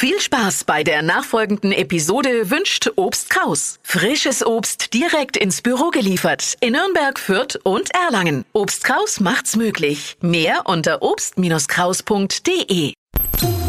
[0.00, 3.80] Viel Spaß bei der nachfolgenden Episode wünscht Obst Kraus.
[3.82, 8.44] Frisches Obst direkt ins Büro geliefert in Nürnberg, Fürth und Erlangen.
[8.52, 10.16] Obst Kraus macht's möglich.
[10.20, 12.92] Mehr unter obst-kraus.de.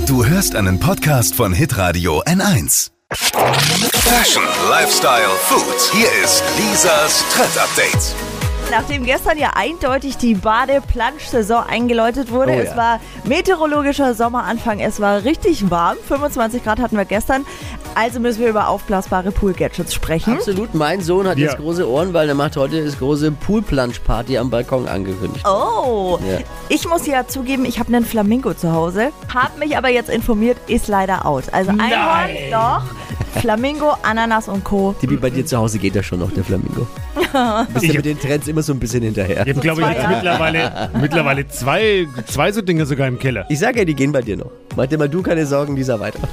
[0.06, 2.92] Du hörst einen Podcast von Hitradio N1.
[3.12, 5.92] Fashion, Lifestyle, Food.
[5.94, 8.29] Hier ist Lisas Trend Update.
[8.72, 12.62] Nachdem gestern ja eindeutig die Bade-Plansch-Saison eingeläutet wurde, Oh ja.
[12.62, 17.46] es war meteorologischer Sommeranfang, es war richtig warm, 25 Grad hatten wir gestern,
[17.96, 20.34] also müssen wir über aufblasbare Pool-Gadgets sprechen.
[20.36, 21.48] Absolut, mein Sohn hat Ja.
[21.48, 25.46] jetzt große Ohren, weil er macht heute das große Poolplunge-Party am Balkon angekündigt.
[25.48, 26.38] Oh, Ja.
[26.70, 30.58] ich muss ja zugeben, ich habe einen Flamingo zu Hause, habe mich aber jetzt informiert,
[30.68, 31.46] ist leider out.
[31.52, 32.84] Also Einhorn, doch,
[33.42, 34.96] Flamingo, Ananas und Co.
[35.00, 36.88] Tippi, bei dir zu Hause geht ja schon noch der Flamingo.
[37.16, 37.22] Du
[37.74, 39.46] bist ja Ich- mit den Trends immer so ein bisschen hinterher.
[39.46, 43.46] Ich habe, glaube ich, jetzt mittlerweile, mittlerweile zwei, zwei so Dinge sogar im Keller.
[43.50, 44.52] Ich sag ja, die gehen bei dir noch.
[44.76, 46.20] Mach dir mal du keine Sorgen, dieser weiter.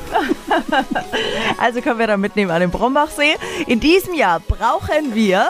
[1.59, 3.35] Also können wir da mitnehmen an den Brombachsee.
[3.67, 5.49] In diesem Jahr brauchen wir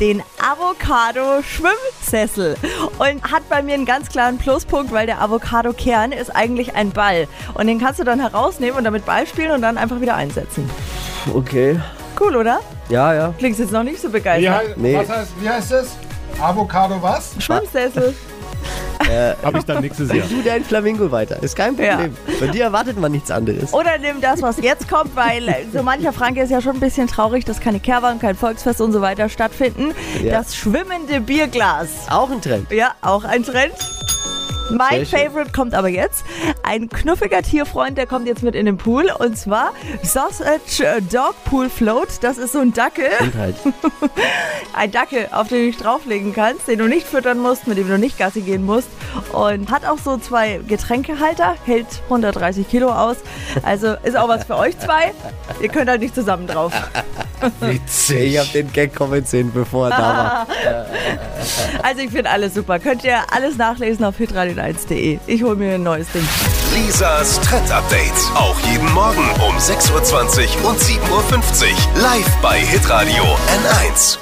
[0.00, 2.56] den Avocado Schwimmsessel
[2.98, 6.90] und hat bei mir einen ganz klaren Pluspunkt, weil der Avocado Kern ist eigentlich ein
[6.90, 10.14] Ball und den kannst du dann herausnehmen und damit Ball spielen und dann einfach wieder
[10.14, 10.68] einsetzen.
[11.34, 11.78] Okay.
[12.20, 12.60] Cool, oder?
[12.88, 13.34] Ja, ja.
[13.38, 14.54] Klingt jetzt noch nicht so Wie, begeistert.
[14.54, 14.96] hei- Nee.
[14.96, 15.88] was heißt, wie heißt das?
[16.40, 17.32] Avocado was?
[17.38, 18.14] Schwimmsessel.
[19.42, 20.26] Habe ich dann nächstes Jahr.
[20.26, 21.42] Du dein Flamingo weiter.
[21.42, 22.14] Ist kein Problem.
[22.40, 23.72] Bei dir erwartet man nichts anderes.
[23.72, 27.06] Oder nimm das, was jetzt kommt, weil so mancher Franke ist ja schon ein bisschen
[27.06, 29.94] traurig, dass keine Kehrwagen, kein Volksfest und so weiter stattfinden.
[30.22, 30.38] Ja.
[30.38, 31.88] Das schwimmende Bierglas.
[32.10, 32.70] Auch ein Trend.
[32.70, 33.72] Ja, auch ein Trend.
[34.70, 35.06] Mein.
[35.06, 36.24] Favorite kommt aber jetzt.
[36.62, 39.10] Ein knuffiger Tierfreund, der kommt jetzt mit in den Pool.
[39.18, 42.08] Und zwar Sausage Dog Pool Float.
[42.22, 43.10] Das ist so ein Dackel.
[43.36, 43.56] Halt.
[44.74, 47.88] Ein Dackel, auf den du dich drauflegen kannst, den du nicht füttern musst, mit dem
[47.88, 48.88] du nicht Gassi gehen musst.
[49.32, 53.16] Und hat auch so zwei Getränkehalter, hält 130 Kilo aus.
[53.62, 55.12] Also ist auch was für euch zwei.
[55.60, 56.72] Ihr könnt halt nicht zusammen drauf.
[57.70, 60.46] Ich hab den Gag kommen sehen, bevor er da war.
[61.82, 62.78] Also ich finde alles super.
[62.78, 65.18] Könnt ihr alles nachlesen auf hitradio1.de.
[65.26, 66.26] Ich hole mir ein neues Ding.
[66.74, 68.12] Lisas Trend Update.
[68.34, 72.02] Auch jeden Morgen um 6.20 Uhr und 7.50 Uhr.
[72.02, 74.18] Live bei Hitradio N1.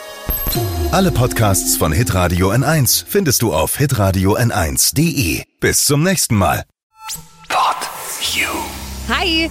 [0.92, 5.42] Alle Podcasts von Hitradio N1 findest du auf hitradio n1.de.
[5.60, 6.62] Bis zum nächsten Mal.
[7.48, 7.76] Pod
[8.34, 8.48] You.
[9.08, 9.50] Hi!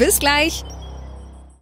[0.01, 0.63] Bis gleich.